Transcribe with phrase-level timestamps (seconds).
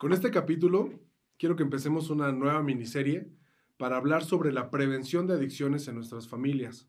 [0.00, 0.88] Con este capítulo
[1.36, 3.28] quiero que empecemos una nueva miniserie
[3.76, 6.88] para hablar sobre la prevención de adicciones en nuestras familias.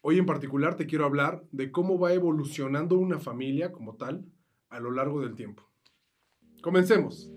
[0.00, 4.24] Hoy en particular te quiero hablar de cómo va evolucionando una familia como tal
[4.70, 5.70] a lo largo del tiempo.
[6.62, 7.30] Comencemos.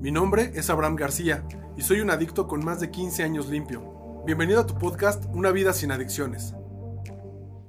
[0.00, 1.46] Mi nombre es Abraham García
[1.76, 4.22] y soy un adicto con más de 15 años limpio.
[4.24, 6.54] Bienvenido a tu podcast Una vida sin adicciones.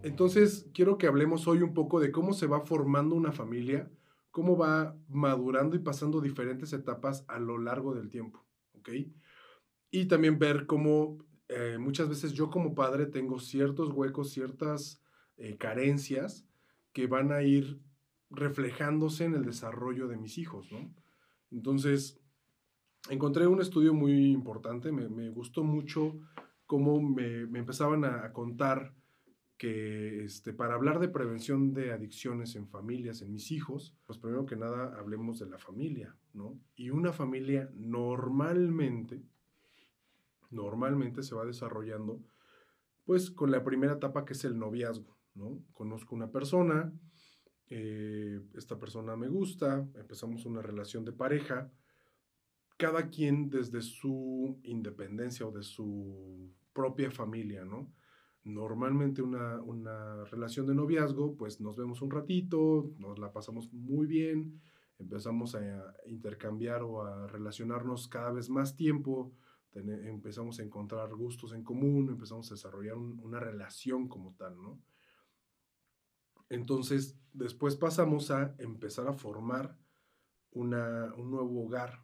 [0.04, 3.92] Entonces, quiero que hablemos hoy un poco de cómo se va formando una familia,
[4.38, 8.90] cómo va madurando y pasando diferentes etapas a lo largo del tiempo, ¿ok?
[9.90, 11.18] Y también ver cómo
[11.48, 15.02] eh, muchas veces yo como padre tengo ciertos huecos, ciertas
[15.38, 16.46] eh, carencias
[16.94, 17.82] que van a ir
[18.30, 20.94] reflejándose en el desarrollo de mis hijos, ¿no?
[21.50, 22.22] Entonces,
[23.10, 26.16] encontré un estudio muy importante, me, gustó mucho
[26.68, 28.94] cómo me, empezaban a, contar
[29.58, 34.46] que este, para hablar de prevención de adicciones en familias, en mis hijos, pues primero
[34.46, 36.60] que nada hablemos de la familia, ¿no?
[36.76, 39.24] Y una familia normalmente,
[40.52, 42.22] normalmente se va desarrollando
[43.06, 45.64] pues con la primera etapa que es el noviazgo, ¿no?
[45.72, 46.94] Conozco una persona,
[47.70, 51.72] eh, esta persona me gusta, empezamos una relación de pareja,
[52.78, 57.92] cada quien desde su independencia o de su propia familia, ¿no?
[58.48, 64.08] Normalmente una, una relación de noviazgo, pues nos vemos un ratito, nos la pasamos muy
[64.08, 64.62] bien,
[65.00, 69.34] empezamos a intercambiar o a relacionarnos cada vez más tiempo,
[69.74, 74.80] empezamos a encontrar gustos en común, empezamos a desarrollar una relación como tal, ¿no?
[76.48, 79.78] Entonces, después pasamos a empezar a formar
[80.52, 82.02] una, un nuevo hogar,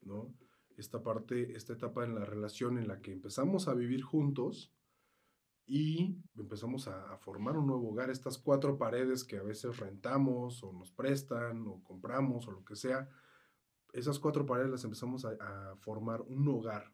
[0.00, 0.32] ¿no?
[0.78, 4.73] Esta parte, esta etapa en la relación en la que empezamos a vivir juntos
[5.66, 10.62] y empezamos a, a, formar un nuevo hogar, estas cuatro paredes que a veces rentamos
[10.62, 13.08] o nos prestan o compramos o lo que sea,
[13.92, 16.92] esas cuatro paredes las empezamos a, a formar un hogar,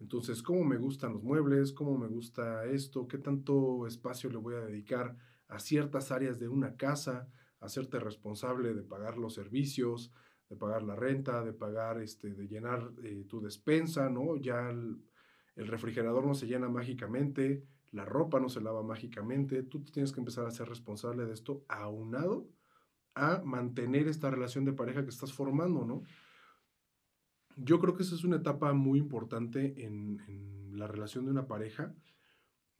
[0.00, 1.72] entonces, ¿cómo me gustan los muebles?
[1.72, 3.06] ¿Cómo me gusta esto?
[3.06, 5.14] ¿Qué tanto espacio le voy a dedicar
[5.46, 7.28] a ciertas áreas de una casa?
[7.60, 10.10] Hacerte responsable de pagar los servicios,
[10.48, 14.36] de pagar la renta, de pagar, este, de llenar eh, tu despensa, ¿no?
[14.36, 14.74] Ya
[15.60, 20.20] el, refrigerador no se llena mágicamente, la ropa no se lava mágicamente, tú tienes que
[20.20, 22.48] empezar a ser responsable de esto aunado
[23.14, 26.02] a mantener esta relación de pareja que estás formando, ¿no?
[27.56, 30.18] yo creo que esa es una etapa muy importante en,
[30.72, 31.94] la relación de una pareja,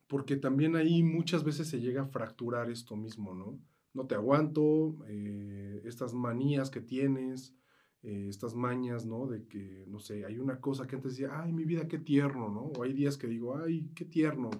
[0.06, 3.58] porque también ahí muchas veces se llega a fracturar esto mismo, ¿no?
[3.92, 7.54] No te aguanto, eh, estas manías que tienes,
[8.02, 9.26] eh, estas mañas, ¿no?
[9.26, 12.48] De que, no sé, hay una cosa que antes decía, ay, mi vida, qué tierno,
[12.48, 12.60] ¿no?
[12.62, 14.50] O hay días que digo, ay, qué tierno.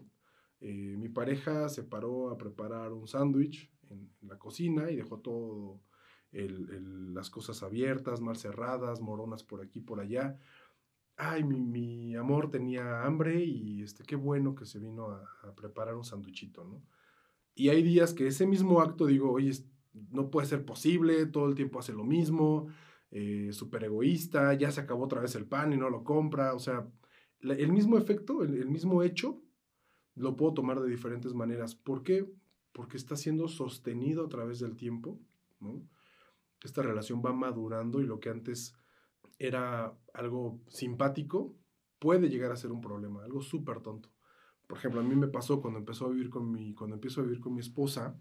[0.61, 5.81] Eh, mi pareja se paró a preparar un sándwich en, la cocina y dejó todo
[6.33, 10.39] las cosas abiertas, mal cerradas, moronas por aquí, por allá.
[11.17, 16.05] Ay, mi, amor tenía hambre y este, qué bueno que se vino a, preparar un
[16.05, 16.83] sanduchito, ¿no?
[17.55, 19.53] Y hay días que ese mismo acto digo, oye,
[20.13, 22.69] no puede ser posible, todo el tiempo hace lo mismo,
[23.11, 26.59] eh, súper egoísta, ya se acabó otra vez el pan y no lo compra, o
[26.59, 26.89] sea,
[27.41, 29.43] el mismo efecto, el, mismo hecho,
[30.15, 31.75] lo puedo tomar de diferentes maneras.
[31.75, 32.31] ¿Por qué?
[32.73, 35.19] Porque está siendo sostenido a través del tiempo,
[36.63, 38.75] esta relación va madurando y lo que antes
[39.39, 41.55] era algo simpático
[41.99, 44.11] puede llegar a ser un problema, algo súper tonto.
[44.67, 47.25] Por ejemplo, a mí me pasó cuando empezó a vivir con mi, cuando empiezo a
[47.25, 48.19] vivir con mi esposa,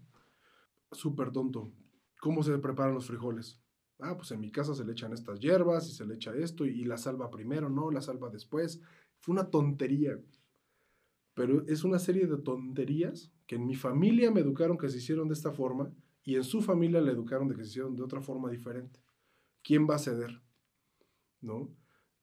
[0.90, 1.72] súper tonto.
[2.20, 3.60] ¿Cómo se preparan los frijoles?
[4.02, 6.66] Ah, pues en mi casa se le echan estas hierbas y se le echa esto
[6.66, 8.80] y, la salva primero, no, la salva después.
[9.18, 10.18] Fue una tontería.
[11.34, 15.28] Pero es una serie de tonterías que en mi familia me educaron que se hicieron
[15.28, 18.20] de esta forma y en su familia le educaron de que se hicieron de otra
[18.20, 19.00] forma diferente.
[19.62, 20.42] ¿Quién va a ceder?
[21.40, 21.70] ¿No?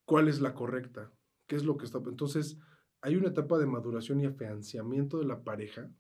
[0.06, 1.12] ¿Cuál es la correcta?
[1.48, 2.00] ¿Qué es lo que está?
[2.00, 2.58] Entonces,
[3.02, 5.92] hay una etapa de maduración y afianciamiento de la pareja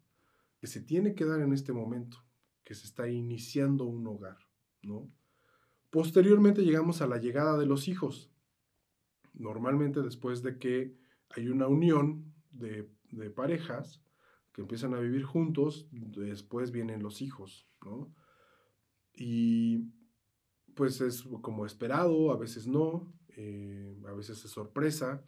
[0.59, 2.17] que se tiene que dar en este momento,
[2.63, 4.37] que se está iniciando un hogar,
[4.81, 5.11] ¿no?
[5.89, 8.31] Posteriormente llegamos a la llegada de los hijos.
[9.33, 10.97] Normalmente después de que
[11.29, 12.89] hay una unión de,
[13.35, 14.01] parejas,
[14.53, 18.13] que empiezan a vivir juntos, después vienen los hijos, ¿no?
[19.13, 19.91] Y
[20.75, 25.23] pues es como esperado, a veces no, eh, a veces es sorpresa,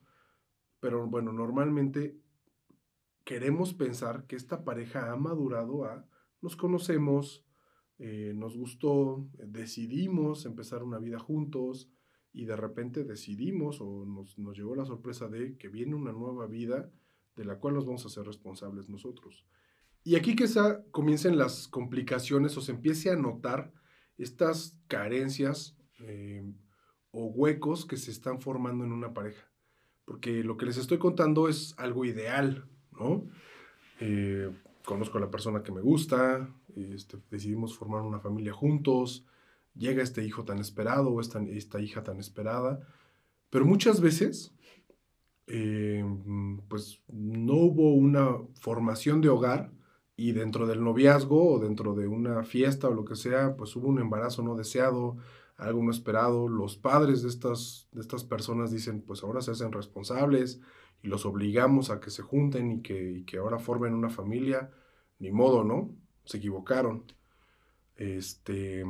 [0.79, 2.19] pero bueno, normalmente
[3.23, 6.07] queremos pensar que esta pareja ha madurado a,
[6.41, 7.45] nos conocemos,
[7.99, 11.91] eh, nos gustó, decidimos empezar una vida juntos
[12.31, 16.47] y de repente decidimos o nos, nos llegó la sorpresa de que viene una nueva
[16.47, 16.89] vida
[17.35, 19.45] de la cual nos vamos a ser responsables nosotros.
[20.03, 23.71] Y aquí quizá comiencen las complicaciones o se empiece a notar
[24.17, 26.43] estas carencias eh,
[27.11, 29.49] o huecos que se están formando en una pareja.
[30.05, 33.27] Porque lo que les estoy contando es algo ideal, ¿no?
[33.99, 34.49] Eh,
[34.85, 36.49] conozco a la persona que me gusta,
[36.83, 39.25] este, decidimos formar una familia juntos,
[39.75, 42.79] llega este hijo tan esperado o esta, esta hija tan esperada,
[43.49, 44.53] pero muchas veces,
[45.47, 46.05] eh,
[46.67, 49.71] pues no hubo una formación de hogar
[50.15, 53.87] y dentro del noviazgo o dentro de una fiesta o lo que sea, pues hubo
[53.87, 55.17] un embarazo no deseado,
[55.57, 56.47] algo no esperado.
[56.47, 60.61] Los padres de estas, de estas personas dicen, pues ahora se hacen responsables
[61.01, 64.71] y los obligamos a que se junten y que, y que ahora formen una familia.
[65.19, 65.93] Ni modo, ¿no?
[66.29, 67.05] Se equivocaron.
[67.95, 68.85] Este,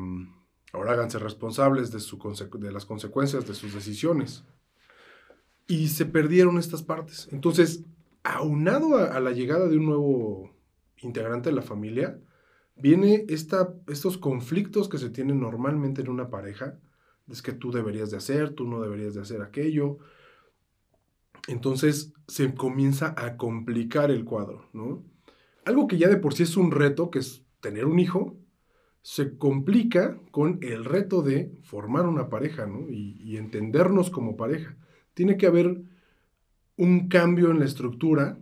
[0.73, 2.17] ahora háganse responsables de, su
[2.59, 4.43] de las consecuencias de sus decisiones.
[5.65, 7.29] Y se perdieron estas partes.
[7.31, 7.85] Entonces,
[8.23, 10.51] aunado a la llegada de un nuevo
[10.97, 12.19] integrante de la familia,
[12.75, 16.77] viene esta, estos conflictos que se tienen normalmente en una pareja,
[17.29, 19.99] es que tú deberías de hacer, tú no deberías de hacer aquello.
[21.47, 25.05] Entonces se comienza a complicar el cuadro, ¿no?
[25.65, 28.37] Algo que ya de por sí es un reto, que es tener un hijo,
[29.01, 32.89] se complica con el reto de formar una pareja, ¿no?
[32.89, 34.75] Y, entendernos como pareja.
[35.13, 35.81] Tiene que haber
[36.77, 38.37] un cambio en la estructura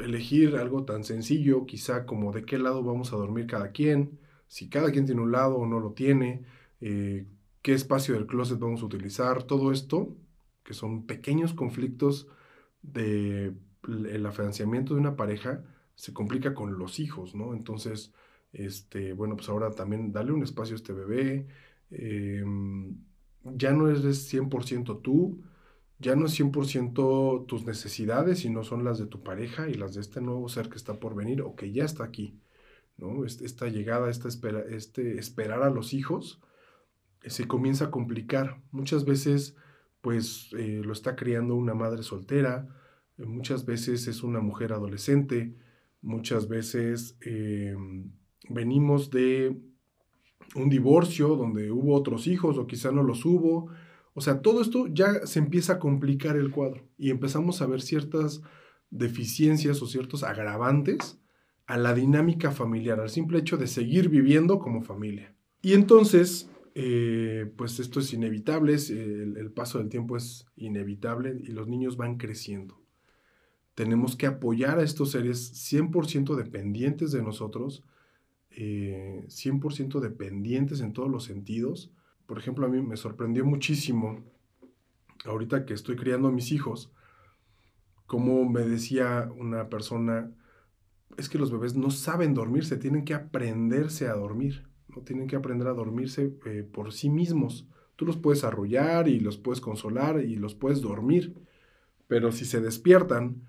[0.00, 4.68] elegir algo tan sencillo, quizá como de qué lado vamos a dormir cada quien, si
[4.68, 6.44] cada quien tiene un lado o no lo tiene,
[6.80, 7.26] eh,
[7.62, 10.16] qué espacio del closet vamos a utilizar, todo esto,
[10.64, 12.28] que son pequeños conflictos
[12.82, 13.54] de
[13.88, 15.62] el afianzamiento de una pareja,
[15.94, 17.54] se complica con los hijos, ¿no?
[17.54, 18.12] Entonces,
[18.52, 21.46] este, bueno, pues ahora también dale un espacio a este bebé,
[21.90, 22.96] em,
[23.44, 25.42] ya no eres 100% tú,
[25.98, 30.00] ya no es 100% tus necesidades, sino son las de tu pareja y las de
[30.00, 32.40] este nuevo ser que está por venir o que ya está aquí.
[32.96, 33.24] ¿no?
[33.24, 36.40] Esta llegada, esta espera, este esperar a los hijos,
[37.22, 38.60] eh, se comienza a complicar.
[38.70, 39.56] Muchas veces,
[40.00, 42.68] pues, eh, lo está criando una madre soltera,
[43.18, 45.56] eh, muchas veces es una mujer adolescente,
[46.04, 47.18] muchas veces
[48.48, 49.56] venimos de
[50.54, 53.70] un divorcio donde hubo otros hijos o quizá no los hubo,
[54.14, 57.82] o sea, todo esto ya se empieza a complicar el cuadro y empezamos a ver
[57.82, 58.42] ciertas
[58.90, 61.20] deficiencias o ciertos agravantes
[61.66, 65.34] a la dinámica familiar, al simple hecho de seguir viviendo como familia.
[65.62, 71.48] Y entonces, eh, pues esto es inevitable, el, el, paso del tiempo es inevitable y
[71.48, 72.83] los niños van creciendo.
[73.74, 77.84] Tenemos que apoyar a estos seres 100% dependientes de nosotros,
[78.50, 81.90] 100% eh, dependientes en todos los sentidos,
[82.26, 84.24] por ejemplo, a mí me sorprendió muchísimo,
[85.24, 86.90] ahorita que estoy criando a mis hijos,
[88.06, 90.32] como me decía una persona,
[91.16, 95.36] es que los bebés no saben dormirse, tienen que aprenderse a dormir, no tienen que
[95.36, 97.66] aprender a dormirse eh, por sí mismos.
[97.96, 101.34] Tú los puedes arrullar y los puedes consolar y los puedes dormir,
[102.08, 103.42] pero si se despiertan,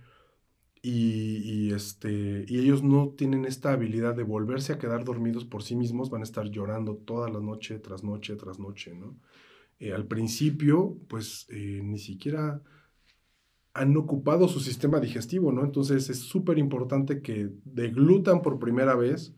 [0.88, 5.76] y, este, y ellos no tienen esta habilidad de volverse a quedar dormidos por sí
[5.76, 9.16] mismos, van a estar llorando toda la noche, tras noche, tras noche, ¿no?
[9.80, 12.62] Eh, al principio, pues eh, ni siquiera
[13.74, 15.64] han ocupado su sistema digestivo, ¿no?
[15.64, 19.34] Entonces es súper importante que deglutan por primera vez,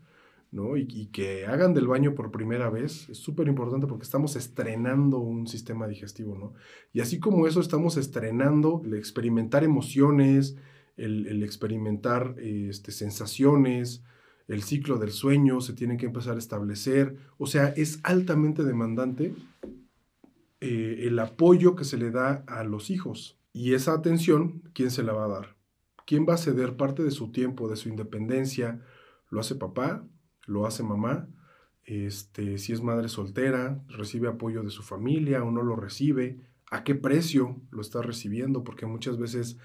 [0.52, 0.76] ¿no?
[0.76, 3.10] Y, y, que hagan del baño por primera vez.
[3.10, 6.54] Es súper importante porque estamos estrenando un sistema digestivo, ¿no?
[6.94, 10.58] Y así como eso, estamos estrenando el experimentar emociones,
[10.98, 14.04] el, experimentar este, sensaciones,
[14.48, 17.18] el ciclo del sueño se tiene que empezar a establecer.
[17.38, 19.36] O sea, es altamente demandante
[20.62, 23.40] eh, el apoyo que se le da a los hijos.
[23.54, 25.58] Y esa atención, ¿quién se la va a dar?
[26.06, 28.82] ¿Quién va a ceder parte de su tiempo, de su independencia?
[29.30, 30.08] ¿Lo hace papá?
[30.46, 31.28] ¿Lo hace mamá?
[31.84, 36.38] Este, si es madre soltera, recibe apoyo de su familia o no lo recibe,
[36.70, 39.58] a qué precio lo está recibiendo, porque muchas veces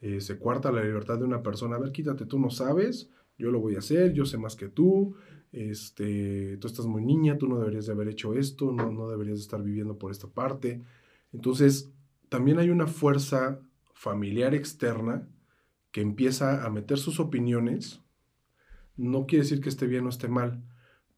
[0.00, 1.76] eh, se cuarta la libertad de una persona.
[1.76, 4.68] A ver, quítate, tú no sabes, yo lo voy a hacer, yo sé más que
[4.68, 5.14] tú,
[5.52, 9.38] este, tú estás muy niña, tú no deberías de haber hecho esto, no, no deberías
[9.38, 10.82] de estar viviendo por esta parte.
[11.32, 11.92] Entonces,
[12.28, 13.60] también hay una fuerza
[13.94, 15.28] familiar externa
[15.90, 18.02] que empieza a meter sus opiniones.
[18.96, 20.62] No quiere decir que esté bien o esté mal,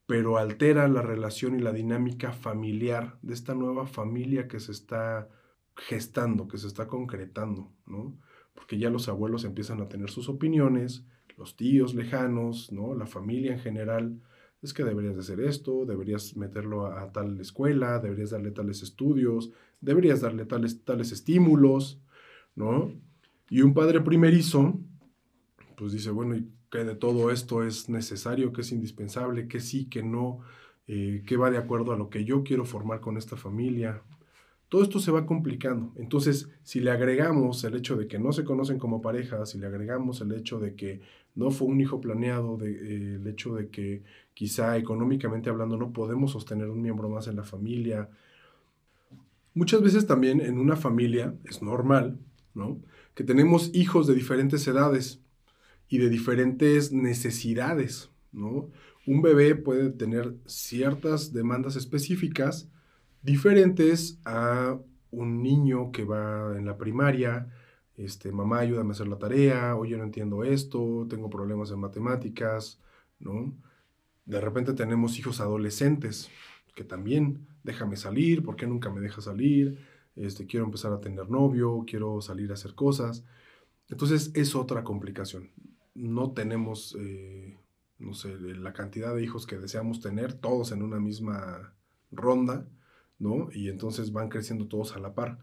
[0.06, 5.28] pero altera la relación y la dinámica familiar de esta nueva familia que se está
[5.76, 8.18] gestando, que se está concretando, ¿no?
[8.54, 11.04] Porque ya los abuelos empiezan a tener sus opiniones,
[11.36, 12.94] los tíos lejanos, ¿no?
[12.94, 14.20] La familia en general,
[14.62, 19.50] es que deberías de hacer esto, deberías meterlo a, tal escuela, deberías darle tales estudios,
[19.80, 22.00] deberías darle tales, tales estímulos,
[22.54, 22.92] ¿no?
[23.50, 24.78] Y un padre primerizo,
[25.76, 29.86] pues dice, bueno, ¿y qué de todo esto es necesario, qué es indispensable, qué sí,
[29.86, 30.38] qué no,
[30.86, 34.02] eh, qué va de acuerdo a lo que yo quiero formar con esta familia?
[34.72, 35.92] Todo esto se va complicando.
[35.96, 39.66] Entonces, si le agregamos el hecho de que no se conocen como pareja, si le
[39.66, 41.02] agregamos el hecho de que
[41.34, 44.02] no fue un hijo planeado, de, eh, el hecho de que
[44.32, 48.08] quizá económicamente hablando no podemos sostener un miembro más en la familia,
[49.52, 52.18] muchas veces también en una familia es normal,
[52.54, 52.80] ¿no?
[53.14, 55.20] Que tenemos hijos de diferentes edades
[55.90, 58.10] y de diferentes necesidades.
[58.32, 62.70] Un bebé puede tener ciertas demandas específicas,
[63.22, 64.78] diferentes a
[65.10, 67.48] un niño que va en la primaria,
[67.96, 72.80] este, mamá, ayúdame a hacer la tarea, oye, no entiendo esto, tengo problemas en matemáticas,
[73.18, 73.54] ¿no?
[74.24, 76.30] De repente tenemos hijos adolescentes
[76.74, 79.78] que también, déjame salir, ¿por qué nunca me deja salir?
[80.16, 83.24] Este, quiero empezar a tener novio, quiero salir a hacer cosas.
[83.88, 85.50] Entonces es otra complicación.
[85.94, 87.58] No tenemos, eh,
[87.98, 91.74] no sé, la cantidad de hijos que deseamos tener, todos en una misma
[92.10, 92.66] ronda,
[93.22, 93.48] ¿no?
[93.52, 95.38] Y entonces van creciendo todos a la par.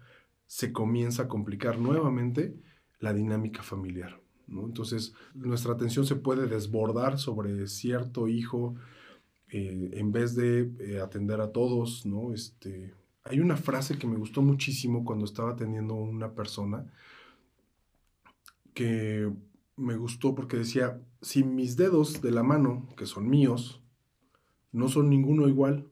[0.46, 2.56] Se comienza a complicar nuevamente
[3.00, 4.20] la dinámica familiar.
[4.48, 8.76] Entonces, nuestra atención se puede desbordar sobre cierto hijo
[9.50, 12.34] eh, en vez de eh, atender a todos, ¿no?
[12.34, 12.94] Este,
[13.24, 16.92] hay una frase que me gustó muchísimo cuando estaba atendiendo a una persona
[18.74, 19.32] que
[19.78, 23.82] me gustó porque decía, si mis dedos de la mano, que son míos,
[24.72, 25.89] no son ninguno igual,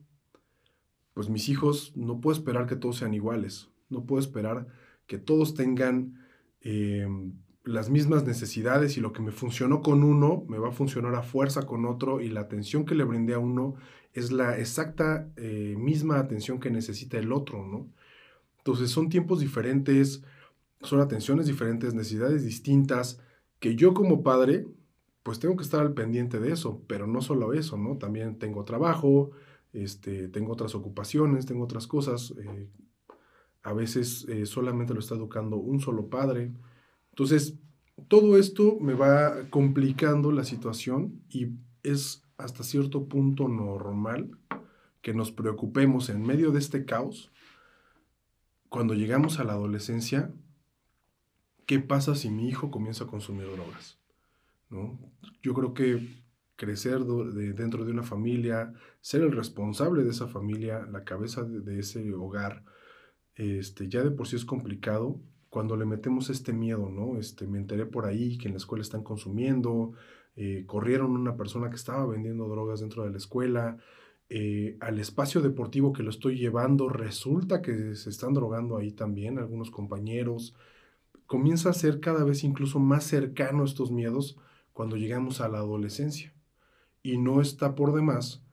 [1.18, 4.68] pues mis hijos no puedo esperar que todos sean iguales, no puedo esperar
[5.08, 6.24] que todos tengan
[6.62, 7.34] em,
[7.64, 11.24] las mismas necesidades y lo que me funcionó con uno me va a funcionar a
[11.24, 13.74] fuerza con otro y la atención que le brindé a uno
[14.14, 17.92] es la exacta eh, misma atención que necesita el otro, ¿no?
[18.60, 20.24] Entonces son tiempos diferentes,
[20.82, 23.20] son atenciones diferentes, necesidades distintas,
[23.58, 24.68] que yo como padre,
[25.24, 27.98] pues tengo que estar al pendiente de eso, pero no solo eso, ¿no?
[27.98, 29.32] También tengo trabajo,
[29.74, 32.34] este, tengo otras ocupaciones, tengo otras cosas.
[32.38, 32.70] Eh,
[33.64, 36.54] a veces eh, solamente lo está educando un solo padre.
[37.10, 37.60] Entonces,
[38.08, 44.38] todo esto me va complicando la situación y es hasta cierto punto normal
[45.02, 47.32] que nos preocupemos en medio de este caos
[48.70, 50.34] cuando llegamos a la adolescencia,
[51.66, 53.98] ¿qué pasa si mi hijo comienza a consumir drogas?
[54.70, 55.00] ¿No?
[55.42, 56.06] Yo creo que
[56.58, 62.14] crecer dentro de una familia, ser el responsable de esa familia, la cabeza de, ese
[62.14, 62.64] hogar,
[63.36, 67.18] este, ya de por sí es complicado cuando le metemos este miedo, ¿no?
[67.18, 69.94] Este, me enteré por ahí que en la escuela están consumiendo,
[70.36, 73.78] eh, corrieron una persona que estaba vendiendo drogas dentro de la escuela,
[74.30, 79.38] eh, al espacio deportivo que lo estoy llevando, resulta que se están drogando ahí también
[79.38, 80.56] algunos compañeros.
[81.28, 84.38] Comienza a ser cada vez incluso más cercano estos miedos
[84.74, 86.34] cuando llegamos a la adolescencia
[87.08, 88.44] y no está por demás,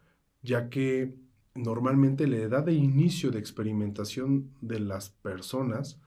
[0.41, 1.13] ya que
[1.57, 5.99] normalmente la edad de inicio de experimentación de las personas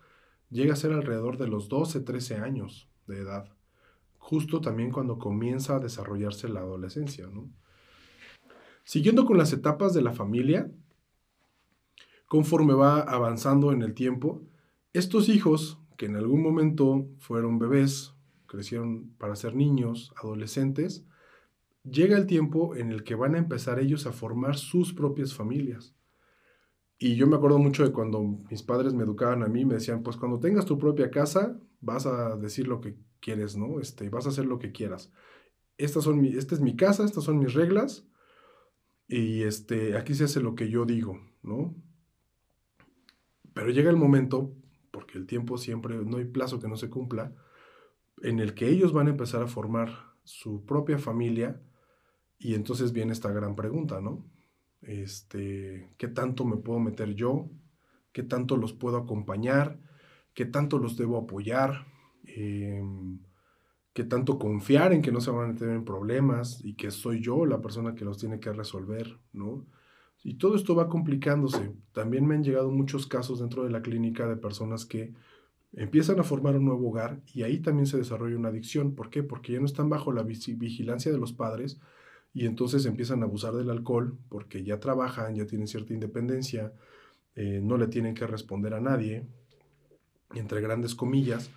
[0.49, 3.53] llega a ser alrededor de los 12, 13 años de edad,
[4.17, 7.27] justo también cuando comienza a desarrollarse la adolescencia.
[8.85, 10.71] Siguiendo con las etapas de la familia,
[12.27, 14.41] conforme va avanzando en el tiempo,
[14.93, 18.13] estos hijos que en algún momento fueron bebés,
[18.45, 21.03] crecieron para ser niños, adolescentes,
[21.89, 25.95] llega el tiempo en el que van a empezar ellos a formar sus propias familias.
[26.99, 30.01] Y yo me acuerdo mucho de cuando mis padres me educaban a mí, me decían,
[30.01, 33.79] pues cuando tengas tu propia casa, vas a decir lo que quieres, ¿no?
[33.79, 35.11] Este, vas a hacer lo que quieras.
[35.77, 38.07] Estas son mi, esta es mi casa, estas son mis reglas,
[39.07, 41.75] y este, aquí se hace lo que yo digo, ¿no?
[43.53, 44.53] Pero llega el momento,
[44.91, 47.35] porque el tiempo siempre, no hay plazo que no se cumpla,
[48.23, 49.89] en el que ellos van a empezar a formar
[50.23, 51.61] su propia familia
[52.39, 54.25] y entonces viene esta gran pregunta, ¿no?
[54.81, 57.49] Este, ¿qué tanto me puedo meter yo?
[58.11, 59.79] ¿Qué tanto los puedo acompañar?
[60.33, 61.87] ¿Qué tanto los debo apoyar?
[62.23, 63.19] Em,
[63.93, 67.21] ¿Qué tanto confiar en que no se van a tener en problemas y que soy
[67.21, 69.65] yo la persona que los tiene que resolver, ¿no?
[70.23, 71.73] Y todo esto va complicándose.
[71.93, 75.13] También me han llegado muchos casos dentro de la clínica de personas que
[75.73, 78.93] empiezan a formar un nuevo hogar y ahí también se desarrolla una adicción.
[78.93, 79.23] ¿Por qué?
[79.23, 81.79] Porque ya no están bajo la vigilancia de los padres,
[82.37, 86.71] y entonces empiezan a abusar del alcohol porque ya trabajan, ya tienen cierta independencia,
[87.33, 89.25] eh, no le tienen que responder a nadie,
[90.35, 91.49] entre grandes comillas,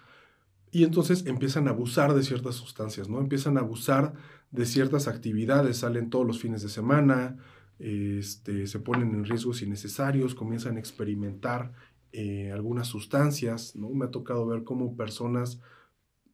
[0.71, 3.21] y entonces empiezan a abusar de ciertas sustancias, ¿no?
[3.21, 4.15] Empiezan a abusar
[4.53, 7.37] de ciertas actividades, salen todos los fines de semana,
[7.79, 11.75] este, se ponen en riesgos innecesarios, comienzan a experimentar
[12.13, 13.91] eh, algunas sustancias, ¿no?
[13.91, 15.61] Me ha tocado ver cómo personas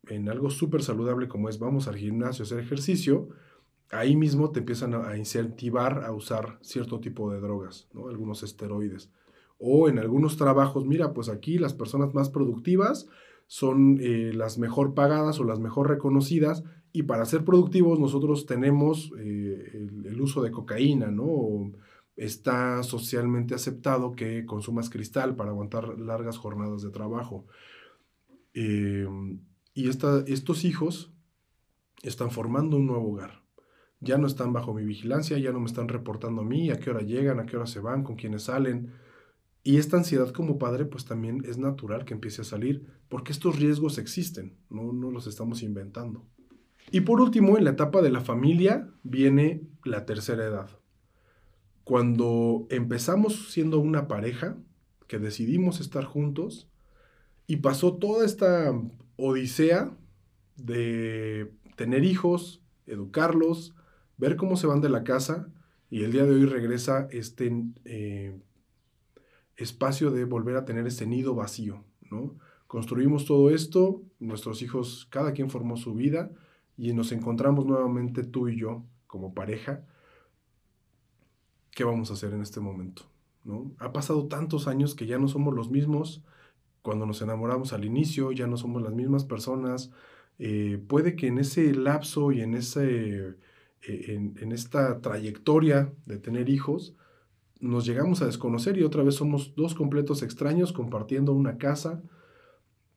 [0.07, 3.29] en algo súper saludable como es vamos al gimnasio a hacer ejercicio,
[3.91, 8.09] ahí mismo te empiezan a incentivar a usar cierto tipo de drogas, ¿no?
[8.09, 9.11] algunos esteroides.
[9.59, 13.09] O en algunos trabajos, mira, pues aquí las personas más productivas
[13.47, 19.13] son eh, las mejor pagadas o las mejor reconocidas y para ser productivos nosotros tenemos
[19.19, 21.73] eh, el, uso de cocaína, ¿no?
[22.17, 27.45] está socialmente aceptado que consumas cristal para aguantar largas jornadas de trabajo.
[28.55, 29.41] Em,
[29.75, 31.13] y estos hijos
[32.03, 33.46] están formando un nuevo hogar.
[34.01, 36.91] Ya no están bajo mi vigilancia, ya no me están reportando a mí, a qué
[36.91, 38.93] hora llegan, a qué hora se van, con quiénes salen.
[39.63, 43.59] Y esta ansiedad como padre, pues también es natural que empiece a salir, porque estos
[43.59, 46.25] riesgos existen, no, no los estamos inventando.
[46.91, 50.71] Y por último, en la etapa de la familia viene la tercera edad.
[51.85, 54.57] Cuando empezamos siendo una pareja,
[55.09, 56.69] que decidimos estar juntos,
[57.47, 58.73] y pasó toda esta
[59.17, 59.97] odisea
[60.57, 63.75] de tener hijos, educarlos,
[64.17, 65.49] ver cómo se van de la casa
[65.91, 67.53] y el día de hoy regresa este
[67.85, 68.39] eh,
[69.57, 72.37] espacio de volver a tener ese nido vacío, ¿no?
[72.67, 76.31] Construimos todo esto, nuestros hijos, cada quien formó su vida
[76.77, 79.85] y nos encontramos nuevamente tú y yo como pareja.
[81.71, 83.03] ¿Qué vamos a hacer en este momento?
[83.45, 83.71] ¿no?
[83.79, 86.25] Ha pasado tantos años que ya no somos los mismos
[86.83, 89.91] cuando nos enamoramos al inicio, ya no somos las mismas personas,
[90.39, 93.35] eh, puede que en ese lapso y en, ese,
[93.83, 96.95] eh, en, esta trayectoria de tener hijos,
[97.61, 102.03] nos llegamos a desconocer y otra vez somos dos completos extraños compartiendo una casa.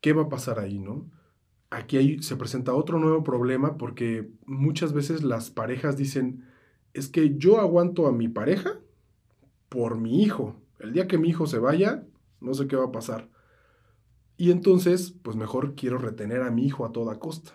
[0.02, 1.06] ¿Qué va a pasar ahí, no?
[1.70, 6.46] Aquí se presenta otro nuevo problema porque muchas veces las parejas dicen,
[6.94, 8.80] es que yo aguanto a mi pareja
[9.70, 10.56] por mi hijo.
[10.80, 12.04] El día que mi hijo se vaya,
[12.42, 13.30] no sé qué va a pasar.
[14.38, 17.52] Y entonces, pues mejor quiero retener a mi hijo a toda costa.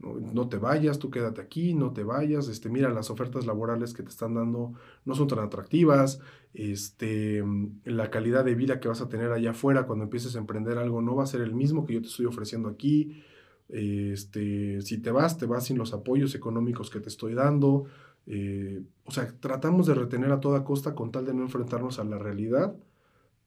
[0.00, 4.02] No, te vayas, tú quédate aquí, no te vayas, este, mira, las ofertas laborales que
[4.02, 4.72] te están dando
[5.04, 6.20] no son tan atractivas,
[6.54, 7.44] este,
[7.84, 11.02] la calidad de vida que vas a tener allá afuera cuando empieces a emprender algo
[11.02, 13.22] no va a ser el mismo que yo te estoy ofreciendo aquí,
[13.68, 17.84] este, si te vas, te vas sin los apoyos económicos que te estoy dando,
[18.26, 22.04] eh, o sea, tratamos de retener a toda costa con tal de no enfrentarnos a
[22.04, 22.74] la realidad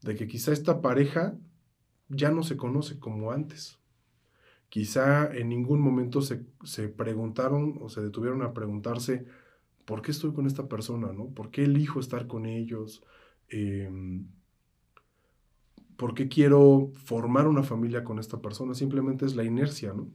[0.01, 1.35] de que quizá esta pareja
[2.09, 3.79] ya no se conoce como antes.
[4.73, 9.23] Quizá en ningún momento se, preguntaron o se detuvieron a preguntarse,
[9.85, 11.13] ¿por qué estoy con esta persona?
[11.13, 11.27] ¿no?
[11.27, 13.03] ¿Por qué elijo estar con ellos?
[13.49, 14.25] Em,
[15.95, 18.73] ¿Por qué quiero formar una familia con esta persona?
[18.73, 20.09] Simplemente es la inercia, ¿no?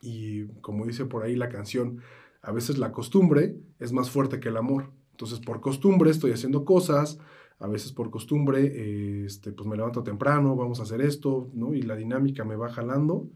[0.00, 2.00] Y como dice por ahí la canción,
[2.42, 4.92] a veces la costumbre es más fuerte que el amor.
[5.10, 7.18] Entonces, por costumbre estoy haciendo cosas,
[7.58, 11.74] a veces por costumbre, este, pues me levanto temprano, vamos a hacer esto, ¿no?
[11.74, 13.28] Y la dinámica me va jalando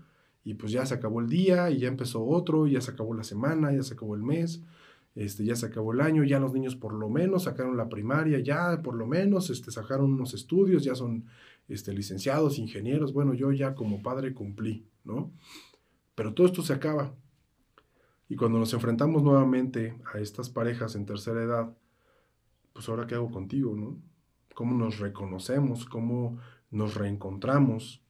[0.45, 3.25] y pues ya se acabó el día y ya empezó otro, ya se acabó la
[3.25, 4.63] semana, ya se acabó el mes,
[5.15, 8.41] este, ya se acabó el año, ya los niños por lo menos sacaron la primaria,
[8.41, 11.27] ya por lo menos este, sacaron unos estudios, ya son
[11.69, 15.31] este, licenciados, ingenieros, bueno, yo ya como padre cumplí, ¿no?
[16.15, 17.15] Pero todo esto se acaba.
[18.29, 21.77] Y cuando nos enfrentamos nuevamente a estas parejas en tercera edad,
[22.73, 23.99] pues ahora qué hago contigo, ¿no?
[24.55, 26.39] cómo nos reconocemos, cómo
[26.71, 28.03] nos reencontramos.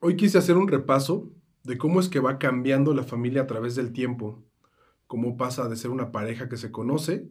[0.00, 1.30] Hoy quise hacer un repaso
[1.66, 4.40] de cómo es que va cambiando la familia a través del tiempo,
[5.08, 7.28] cómo pasa de ser una pareja que se conoce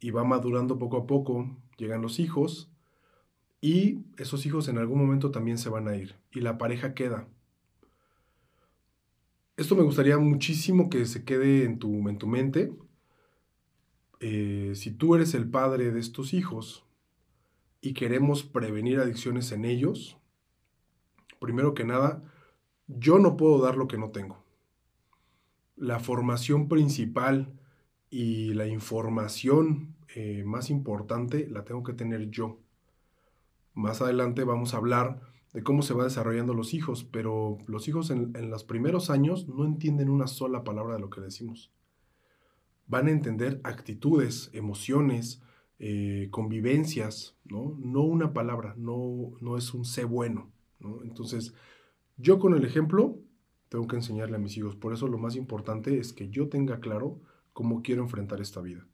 [0.00, 2.70] y va madurando poco a poco, llegan los hijos
[3.60, 7.28] y esos hijos en algún momento también se van a ir y la pareja queda.
[9.58, 12.72] Esto me gustaría muchísimo que se quede en tu, en tu mente.
[14.20, 16.86] Eh, si tú eres el padre de estos hijos,
[17.82, 20.16] y queremos prevenir adicciones en ellos,
[21.38, 22.24] primero que nada,
[22.88, 24.44] yo no puedo dar lo que no tengo.
[25.76, 27.52] La formación principal
[28.10, 32.58] y la información eh, más importante la tengo que tener yo.
[33.74, 35.20] Más adelante vamos a hablar
[35.52, 39.64] de cómo se va desarrollando los hijos, pero los hijos en, los primeros años no
[39.64, 41.72] entienden una sola palabra de lo que decimos.
[42.86, 45.42] Van a entender actitudes, emociones,
[45.78, 47.76] eh, convivencias, ¿no?
[47.78, 51.02] No una palabra, no, no es un sé bueno, ¿no?
[51.02, 51.52] Entonces,
[52.16, 53.18] yo con el ejemplo
[53.68, 54.76] tengo que enseñarle a mis hijos.
[54.76, 57.20] Por eso lo más importante es que yo tenga claro
[57.52, 58.86] cómo quiero enfrentar esta vida.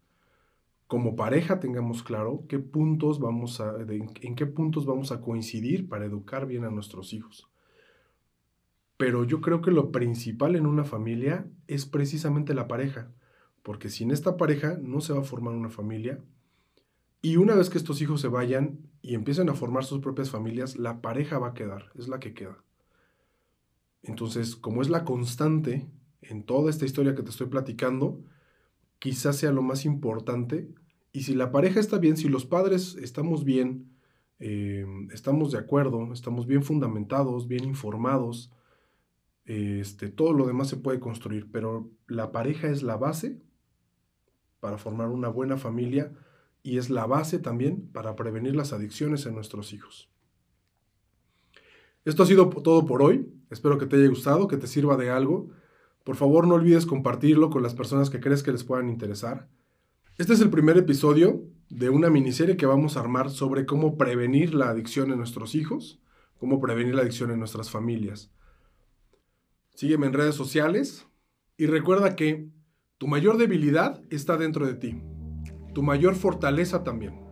[0.87, 6.05] Como pareja tengamos claro qué puntos vamos a, en qué puntos vamos a coincidir para
[6.05, 7.49] educar bien a nuestros hijos.
[8.97, 13.11] Pero yo creo que lo principal en una familia es precisamente la pareja,
[13.63, 16.23] porque sin esta pareja no se va a formar una familia
[17.23, 20.77] y una vez que estos hijos se vayan y empiecen a formar sus propias familias,
[20.77, 22.59] la pareja va a quedar, es la que queda.
[24.03, 25.89] Entonces, como es la constante
[26.21, 28.25] en toda esta historia que te estoy platicando,
[28.99, 30.69] quizás sea lo más importante.
[31.13, 33.93] Y si la pareja está bien, si los padres estamos bien,
[34.39, 38.53] eh, estamos de acuerdo, estamos bien fundamentados, bien informados,
[39.45, 43.41] este, todo lo demás se puede construir, pero la pareja es la base
[44.61, 46.13] para formar una buena familia
[46.63, 50.12] y es la base también para prevenir las adicciones en nuestros hijos.
[52.05, 53.33] Esto ha sido todo por hoy.
[53.51, 55.51] Espero que te haya gustado, que te sirva de algo.
[56.05, 59.49] Por favor, no olvides compartirlo con las personas que crees que les puedan interesar.
[60.19, 64.55] Este es el primer episodio de una miniserie que vamos a armar sobre cómo prevenir
[64.55, 66.01] la adicción en nuestros hijos,
[66.39, 68.31] cómo prevenir la adicción en nuestras familias.
[69.75, 71.07] Sígueme en redes sociales
[71.57, 72.49] y recuerda que
[72.99, 75.01] tu mayor debilidad está dentro de ti,
[75.73, 77.32] tu mayor fortaleza también.